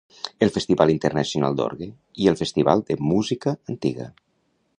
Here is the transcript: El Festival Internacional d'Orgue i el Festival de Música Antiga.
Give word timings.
El 0.45 0.51
Festival 0.53 0.91
Internacional 0.93 1.57
d'Orgue 1.59 1.89
i 2.25 2.31
el 2.33 2.41
Festival 2.41 2.85
de 2.91 3.01
Música 3.13 3.55
Antiga. 3.75 4.13